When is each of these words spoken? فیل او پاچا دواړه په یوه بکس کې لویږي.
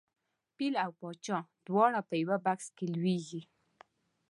فیل 0.55 0.73
او 0.85 0.91
پاچا 0.99 1.37
دواړه 1.67 1.99
په 2.09 2.13
یوه 2.23 2.37
بکس 2.45 2.67
کې 2.77 2.85
لویږي. 2.93 3.41